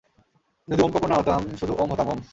[0.67, 2.21] যদি ওম কাপুর না হতাম, শুধু ওম হতাম ওম।